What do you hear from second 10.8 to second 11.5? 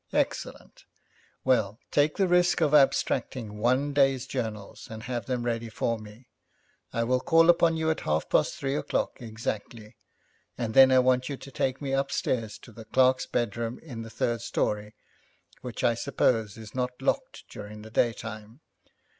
I want you